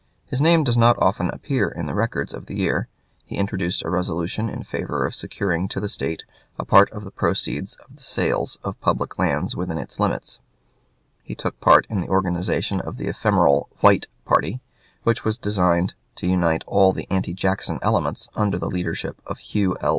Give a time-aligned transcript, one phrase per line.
[0.25, 2.87] His name does not often appear in the records of the year.
[3.23, 6.23] He introduced a resolution in favor of securing to the State
[6.57, 10.39] a part of the proceeds of the sales of public lands within its limits;
[11.21, 14.59] he took part in the organization of the ephemeral "White" party,
[15.03, 19.77] which was designed to unite all the anti Jackson elements under the leadership of Hugh
[19.81, 19.89] L.